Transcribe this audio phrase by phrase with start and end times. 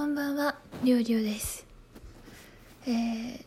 [0.00, 1.66] こんばんは、りょうりょうです。
[2.86, 3.44] えー、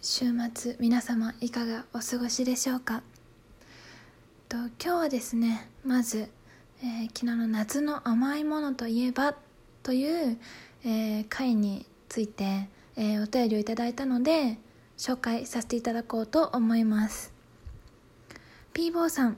[0.00, 3.02] 週末、皆様いかがお過ごしでしょうか？
[4.48, 6.30] と今日はですね、まず、
[6.82, 9.34] えー昨日の夏の甘いものといえば
[9.82, 10.38] という、
[10.86, 14.56] えー回について、えーお便りをいただいたので、
[14.96, 17.30] 紹介させていただこうと思います。
[18.72, 19.36] ピーボーさん、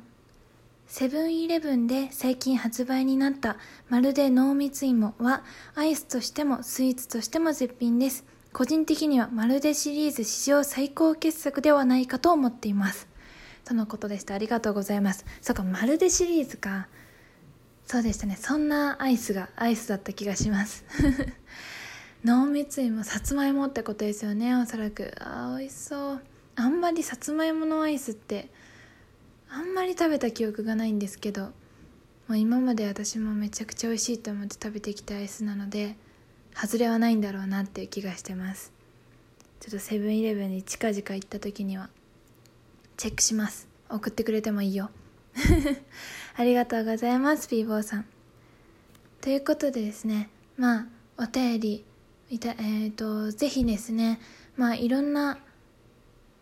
[0.94, 3.56] セブンイレブンで最近発売になった
[3.88, 5.42] まるで濃密芋は
[5.74, 8.26] アイスとしてもスイーツとしても絶品です。
[8.52, 13.08] 個人的にはまるでシリーズ史上最高傑作ではないかと思っています。
[13.64, 14.34] とのことでした。
[14.34, 15.24] ありがとうございます。
[15.40, 16.88] そうか、まるでシリーズか。
[17.86, 18.36] そうでしたね。
[18.38, 20.84] そんなアイスがアイスだった気がします。
[22.22, 25.14] 濃密芋、さつまいもってことですよね、おそらく。
[25.20, 26.22] あ、美味しそう。
[26.54, 28.50] あんまりさつまいものアイスって
[29.54, 31.52] あんまり食べた記憶がないんですけども
[32.30, 35.96] う今まで私もめちゃくちゃ美味しいと思って食べてきたアイスなので
[36.54, 38.72] 外れはないんだろうなっていう気がしてます。
[39.60, 41.88] ちょっとセブンイレブンに近々行った時には
[42.96, 43.68] チェックします。
[43.90, 44.90] 送ってくれてもいいよ。
[46.36, 48.06] ありがとうございますピーボーさん。
[49.20, 50.86] ということでですねまあ
[51.18, 51.84] お便り
[52.30, 54.20] いたえっ、とぜひですね
[54.56, 55.38] まあいろんな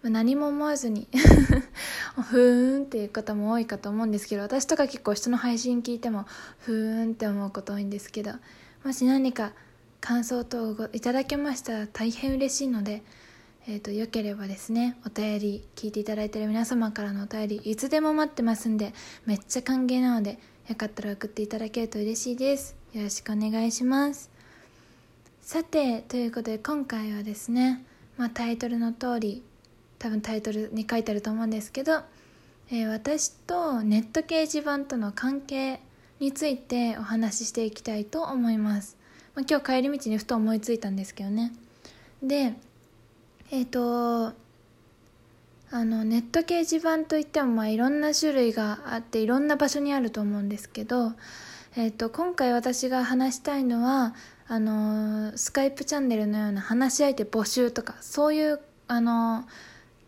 [0.02, 1.08] 何も思わずに
[2.22, 6.26] ふーんっていう方も多いかと思うんですけど私とか結構人の配信聞いても
[6.58, 8.32] ふーんって思うこと多いんですけど
[8.84, 9.52] もし何か
[10.00, 13.02] 感想等をいただけましたら大変嬉しいので、
[13.68, 18.94] えー、とよければですねお便り聞いていただいてる皆様からのお便りいつでも待ってますんで
[19.26, 22.76] めっちゃ歓迎なのでよかったら送っていただけると嬉しいです。
[22.92, 24.30] よろしくお願いします。
[25.42, 27.84] さてということで今回はですね、
[28.16, 29.42] まあ、タイトルの通り
[30.00, 32.00] 多分タイトルに書いてあると思うんですけど、
[32.70, 35.80] えー私とネット掲示板との関係
[36.18, 38.96] についてお話ししていきたいと思います、
[39.34, 41.52] まあ、今日帰り道にふと思いついたんですけどね。
[42.22, 42.54] で
[43.50, 44.32] えっ、と
[45.72, 51.12] あのネット掲示板といってもまあいろんな種類があっていろんな場所にあると思うんですけど、
[51.76, 54.14] えー、と今回私が話したいのは
[54.48, 59.44] あのスカイプチャンネルのような話し相手募集とかそういうあの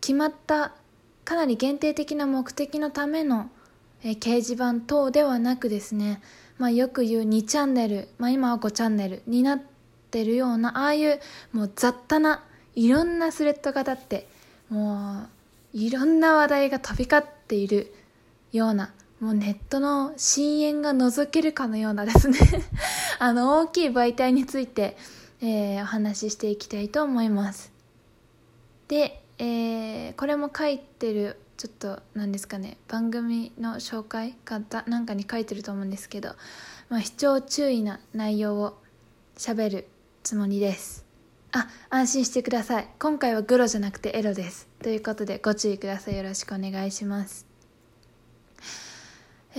[0.02, 0.72] 決まった
[1.24, 3.50] かなり限定的な目的のための、
[4.02, 6.20] えー掲示板等ではなくですね、
[6.58, 9.60] まあ、よく言う2チャンネル、まあ、今は5チャンネルになっ
[10.10, 11.20] てるようなああいう
[11.52, 12.42] もう雑多な
[12.74, 14.28] いろんなスレッドが立って
[14.68, 15.28] もう
[15.72, 17.94] いろんな話題が飛び交っている
[18.52, 22.38] ようなもうネットの深淵が覗けるかのようなですね
[23.20, 24.96] あの大きい媒体について、
[25.40, 27.72] えーお話ししていきたいと思います。
[28.88, 36.36] で、えーこれも書いてるちょっと何ですかね番組の紹介かなんかに書いてると思うんですけど、
[36.88, 38.78] まあ、視聴注意な内容を
[39.36, 39.88] 喋る
[40.22, 41.04] つもりです。
[41.50, 42.88] あ安心してください。
[42.98, 44.68] 今回はグロじゃなくてエロです。
[44.80, 46.16] ということでご注意ください。
[46.16, 47.46] よろしくお願いします。
[49.54, 49.58] え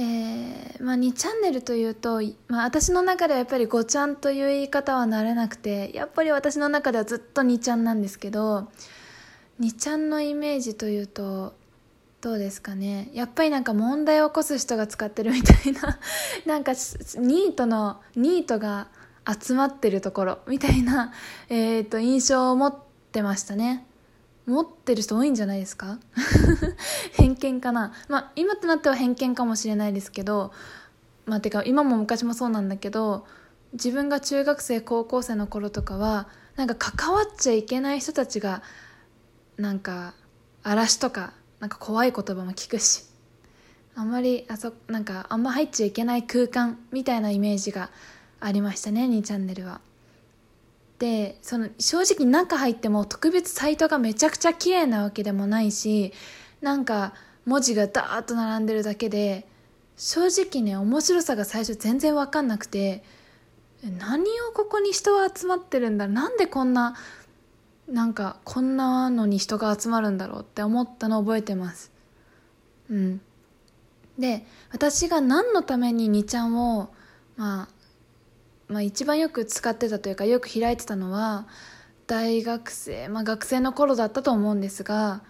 [0.80, 8.70] ーまあ、2チャンネルというと、まあ、私の中ではやっぱり5ちゃんという言い方はなれなくてやっぱり私の中ではずっと2ちゃんなんですけど
[9.60, 11.54] 2ちゃんのイメージというと
[12.22, 13.10] どうですかね。
[13.14, 16.00] やっぱりなんか問題を起こす人が使ってるみたいな。
[16.48, 18.88] なんかニートのニートが
[19.28, 21.12] 集まってるところみたいな、
[21.50, 22.76] えー、と印象を持っ
[23.12, 23.86] てましたね。
[24.46, 26.00] 持ってる人多いんじゃないですか。
[27.12, 27.92] 偏見かな。
[28.08, 30.54] まあ今となっては偏見かもしれないですけど
[31.26, 33.26] まあてか今も昔もそうなんだけど
[33.74, 38.62] 自分が中学生高校生の頃とかはなんか関わっちゃいけない人たちが
[39.58, 40.14] なんか
[40.64, 43.04] 嵐とかなんか怖い言葉も聞くし
[43.96, 47.90] あんまりあそなんかあんま入っちゃいけない空間みたいなイメージが
[48.40, 49.82] ありましたね2チャンネルは。
[51.00, 56.14] でその正直中入っても特別サイトがめちゃくちゃ綺麗なわけでもないし
[56.62, 57.14] なんか
[57.46, 59.46] 文字がダーッと並んでるだけで
[59.98, 63.04] 正直ね面白さが最初全然分かんなくて
[63.84, 66.96] 何をここに人が集まってるんだなんでこんな
[67.94, 71.92] なんかこんなのに人が集まるんだろうって思ったのを覚えてます。
[72.90, 73.22] うん。
[74.18, 76.92] で私が何のために2ちゃんを、
[77.38, 77.68] まあ、
[78.68, 81.48] まあ一番よく使ってたというかよく開いてたのは
[82.08, 85.22] 大学生まあ学生の頃だったと思うんですが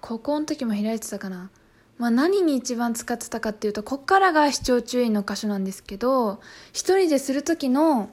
[0.00, 1.50] 高校の時も開いてたかな。
[1.98, 6.40] まあ何に一番使ってたかっていうとこっからが視聴注意の箇所なんですけど
[6.72, 8.10] 一人でする時の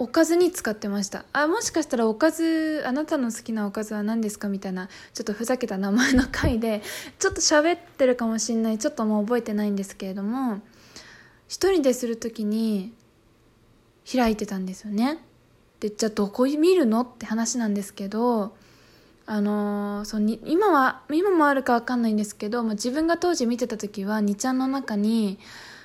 [0.00, 1.26] おかずに使ってました。
[1.34, 6.80] あもしかしたらおかずあなたの好きなおかずは何ですかみたいなちょっとふざけた名前の回で
[7.18, 10.62] ちょっと喋ってるかもしんないちょっともう覚えてないんですけれども
[11.48, 12.94] 一人でする時に
[14.10, 15.18] 開いてたんですよね。
[15.80, 18.56] でじゃあどこ見るのって話なんですけど
[19.26, 25.38] あのー、そに今は今もあるか分かんないんですけど、まあ、自分が当時見てた時は2ちゃんの中に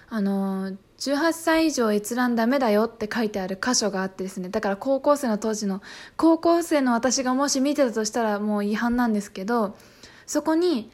[0.07, 5.83] あのー、18歳以上閲覧ダメだよって書いてある箇所があってですねだから高校生の当時の
[6.17, 9.75] 高校生の私がもし見てたとしたらもう違反なんですけど
[10.25, 10.89] そこに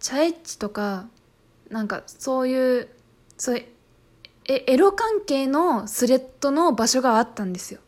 [0.00, 1.06] チャエッチとか
[1.70, 2.88] なんかそういう
[3.38, 3.66] そういう
[4.46, 7.78] えエロ関係のスレッドの場所があったんですよ。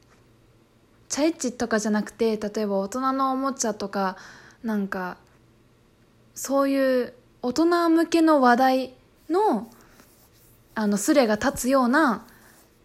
[1.09, 4.17] チャエッチとかじゃなくて例えば大人のおもちゃとか
[4.62, 5.17] なんか
[6.35, 8.94] そういう大人向けの話題
[9.29, 9.69] の
[10.74, 12.26] あのスレが立つような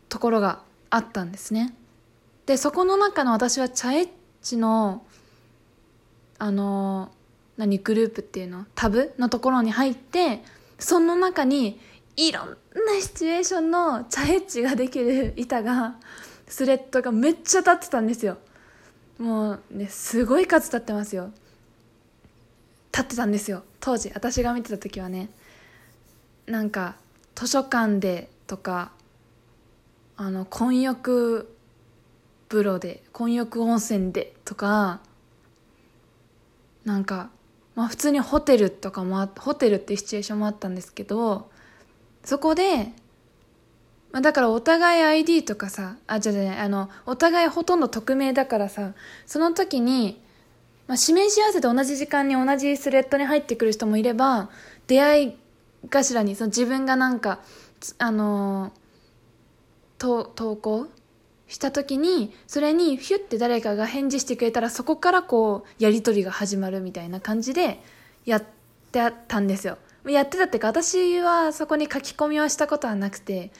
[0.09, 1.73] ところがあったんですね。
[2.45, 4.09] でそこの中の私はチャエッ
[4.41, 5.05] チの
[6.39, 7.11] あの
[7.57, 8.65] 何グループっていうの？
[8.75, 10.43] タブのところに入って
[10.79, 11.79] その中に
[12.15, 12.55] いろんな
[13.01, 15.95] シチュエーションのチャエッチができる板が
[16.47, 18.37] スレッドがめっちゃ立ってたんですよ。
[19.17, 21.31] もうねすごい数立ってますよ。
[22.91, 23.63] 立ってたんですよ。
[23.79, 25.29] 当時私が見てた時はね。
[26.45, 26.95] なんか
[27.37, 28.91] 図書館でとか
[30.15, 31.47] あの混浴
[32.49, 35.01] 風呂で混浴温泉でとか
[36.83, 37.29] なんか
[37.75, 41.51] まあ普通にホテルとかもホテルっていうシチュエーションもあったんですけど
[42.23, 42.91] そこで
[44.11, 48.93] まあ、だからお互い ID とかさ、あ、じゃじゃあの、お互いほとんど匿名だからさ、
[49.25, 50.19] その時に、
[50.87, 54.49] まあ、指名し合わせて同じ時間に同じスレッドに入ってくる人もいれば、
[54.87, 55.37] 出会い
[55.89, 57.39] 頭にその自分がなんか、
[57.99, 58.71] あの
[59.97, 60.87] と投稿
[61.47, 67.81] した時に、それにヒュッて誰かが返事してくれたら、そこからこう、やりとりが始まるみたいな感じで、
[68.25, 68.43] やっ
[68.91, 69.77] てたんですよ。
[70.05, 73.51] やってたっていうか、私はそこに書き込みはしたことはなくて、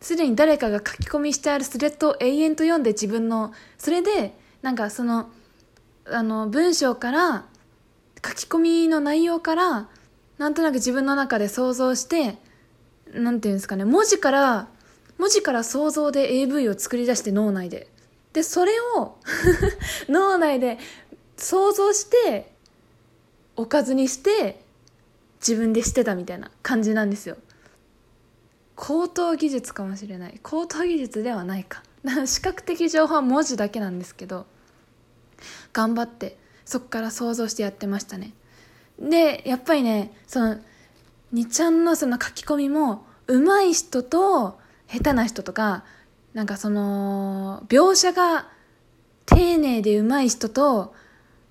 [0.00, 5.30] すでに誰かが書き込みしてあるスレッドを永遠と読んで自分のそれでなんかその
[6.06, 7.44] あの文章から
[8.24, 9.88] 書き込みの内容から
[10.40, 12.38] なんとなく自分の中で想像して
[13.12, 14.68] なんていうんですかね文字から
[15.18, 17.88] 文字から想像で AV を作り出して脳内で。
[18.32, 19.18] でそれを
[20.08, 20.78] 脳内で
[21.36, 22.54] 想像して
[23.54, 24.64] おかずにして
[25.46, 27.36] 自分でしてたみたいな感じなんですよ。
[28.76, 30.40] 高等技術かもしれない。
[30.42, 31.82] 高等技術ではないか。
[32.24, 34.46] 視覚的情報は文字だけなんですけど
[35.74, 38.32] 頑張ってそこから想像してやってましたね。
[39.00, 40.56] でやっぱりねその
[41.32, 44.58] 2ちゃんのその書き込みも上手い人と
[44.88, 45.84] 下手な人とか
[46.34, 48.48] なんかその描写が
[49.26, 50.94] 丁寧で上手い人と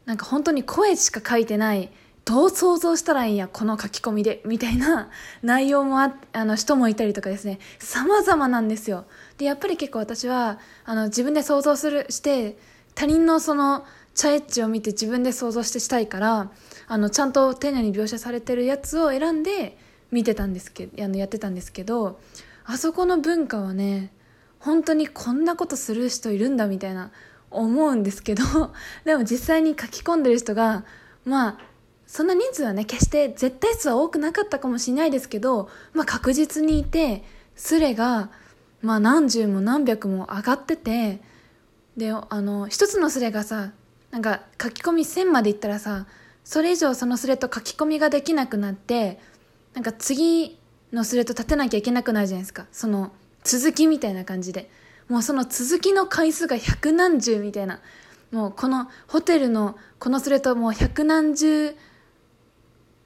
[0.06, 1.92] なんか本当に声しか書いてない
[2.30, 5.10] どう想像したらいいんや、この書き込みで、みたいな
[5.42, 9.06] 内容もあ、あの、人もいたりとかですね、様々なんですよ。
[9.40, 12.60] で、やっぱり結構私は、あの、自分で想像する、して、
[12.94, 13.84] 他人のその、
[14.20, 16.52] チャエッチを見て自分で想像してしたいから、
[16.90, 19.78] あの、ちゃんと丁寧に描写されてるやつを選んで
[20.12, 22.20] 見てたんですけど、あの、やってたんですけど、
[22.66, 24.12] あそこの文化はね、
[24.60, 27.12] 本当にこんなことする人いるんだみたいな
[27.50, 28.44] 思うんですけど、
[29.06, 30.84] でも実際に書き込んでる人が、
[31.24, 31.58] まあ、
[32.06, 37.24] そんな人数はね、決して絶対数は多くなかったかもしれないですけど、まあ確実にいて、
[37.56, 38.32] スレが、
[38.82, 41.22] まあ何十も何百も上がってて、
[41.96, 43.72] で、あの、一つのスレがさ、
[44.12, 46.06] なんか書き込み1000までいったらさ、
[46.44, 49.20] それ以上そのスレと書き込みができなくなって、
[49.74, 50.58] なんか次
[50.92, 52.66] のスレと立てなきゃいけなくなるじゃないですか。
[52.72, 53.12] その
[53.44, 54.70] 続きみたいな感じで。
[55.08, 57.80] もうその続きの回数が百何十みたいな。
[58.32, 61.76] もうこのホテルのこのスレともう百何十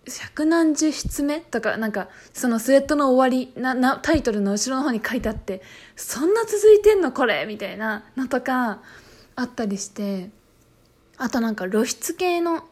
[0.06, 5.62] 百何十筆目とか、なんか、そのスウェットの終わりな、な、タイトルの後ろの方に書いてあって、
[5.96, 8.82] そんな続いてんのこれみたいなのとか、
[9.36, 10.30] あったりして、
[11.24, 12.66] あとなんか露出系の、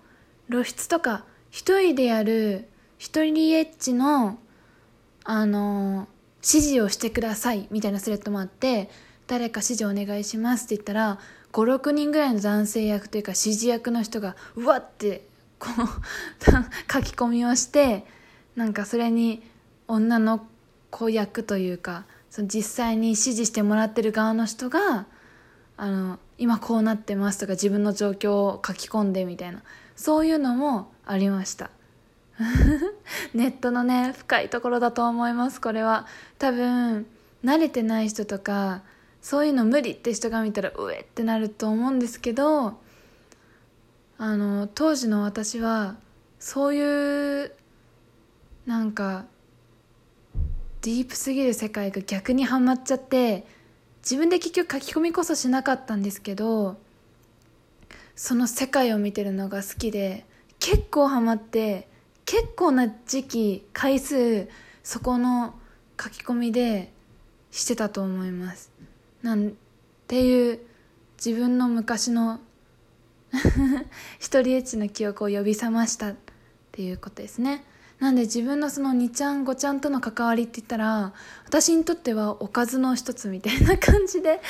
[0.50, 2.68] 露出とか、一人でやる、
[2.98, 4.40] 一人エッチの、
[5.24, 6.10] あの
[6.44, 8.90] 指示をしてください、みたいなスレッドもあって、
[9.28, 11.18] 誰か指示お願いしますって言ったら、
[11.54, 15.26] 5、6人ぐらいの男性役というか指示役の人が、うわって
[15.58, 15.88] こう
[16.92, 18.06] 書き込みをして
[18.58, 19.44] なんかそれに
[19.88, 20.46] 女の
[20.90, 25.06] 子役というかその実際に指示してもらってる側の人が
[25.78, 29.62] あの今こうなってますとか自分の状況を書き込んでみたいな
[29.96, 31.70] そういうのもありました。
[33.36, 36.08] ネットのね深いところだと思いますこれは。
[36.40, 37.06] 多分
[37.46, 38.82] 慣れてない人とか
[39.22, 42.80] そういうの無理って人が見たらうえってなると思うんですけど
[44.18, 45.96] あの当時の私は
[46.40, 47.54] そういう
[48.66, 49.26] なんか
[50.82, 53.46] ディープすぎる世界が逆にはまっちゃって
[54.02, 56.78] 自分で結局書き込みこそしなかったんですけど
[58.16, 60.26] その世界を見てるのが好きで
[60.60, 61.88] 結構ハマって
[62.26, 64.48] 結構な時期回数
[64.84, 65.56] そこの
[66.02, 66.92] 書き込みで
[67.52, 68.72] してたと思います。
[69.22, 69.54] なん
[70.08, 70.60] ていう
[71.24, 72.40] 自分の昔の
[74.20, 76.16] 一人エッチな記憶を呼び覚ましたっ
[76.72, 77.64] ていうことですね。
[78.02, 81.14] なんで自分のその2ちゃん5ちゃんとの関わりって言ったら
[81.46, 84.42] 私にとってはおかずの一つみたいな感じで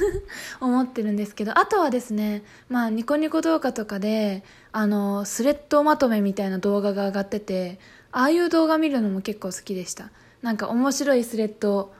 [0.60, 7.80] 思ってるんですけどあとはですねまあニコニコ動画とかであのスレッドまとめみたいな動画が上がってて
[8.12, 10.10] ああいう動画見るのも結構好きでした。
[10.42, 11.94] なんか面白いスレッド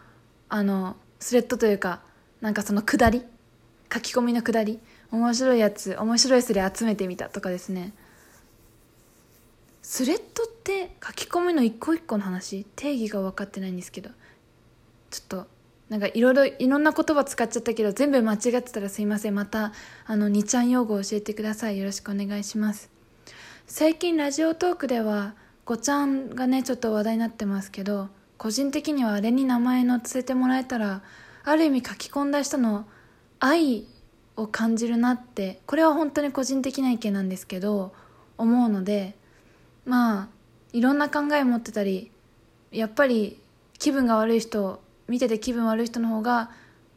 [0.51, 2.03] あのスレッドというか
[2.43, 3.23] なんかそのくだり
[3.93, 4.79] 書き込みのくだり
[5.11, 7.95] 面白いやつ面白いスレ集めてみたとかですね。
[9.91, 14.11] スレッドって書き込みの一個一個の話定義が分かってないんですけど
[15.11, 15.47] ちょっと
[15.89, 19.35] なんかいろいろいろんな言葉使っちゃったけど全部間違ってたらすいません。
[19.35, 19.73] また
[20.07, 21.79] あの2ちゃん用語教えてください。
[21.79, 22.89] よろしくお願いします。
[23.67, 25.35] 最近ラジオトークでは
[25.67, 31.03] 5ちゃんがねちょっと話題になってますけど個人的にはあれに名前載せてもらえたら
[31.43, 32.87] ある意味書き込んだ人の
[33.41, 33.89] 愛
[34.37, 37.93] を感じるなってこれは本当に個人的な意見なんですけど
[38.39, 39.19] 思うので
[39.91, 40.29] まあ
[40.73, 42.13] いろんな考え持ってたり
[42.71, 43.41] やっぱり
[43.81, 46.53] 気分が悪い人見てて気分悪い人の方が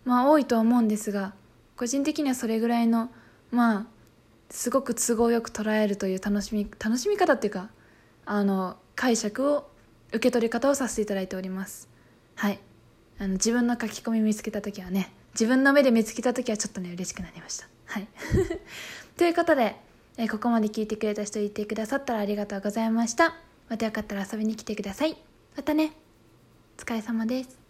[0.05, 1.33] まあ多いとは思うんですが
[1.75, 3.09] 個人的にはそれぐらいの
[3.50, 3.85] まあ
[4.51, 7.69] すごく都合よく捉えるという楽しみ楽しみ方っていうか
[8.27, 9.67] あの解釈を
[10.09, 11.89] 受け取り方をさせていただいております。
[12.35, 12.59] はい。
[13.17, 17.67] あの自分の書き込み見つけた時はね自分の目で見つけた時はちょっとね嬉しくなりました。
[17.85, 18.07] はい。
[19.17, 19.75] ということで
[20.17, 23.36] えー、ここまで聞いてくれた人いてくださったらありがとうございました。
[23.70, 25.17] またよかったら遊びに来てください。
[25.55, 25.93] またね。
[26.77, 27.62] お疲れ様です。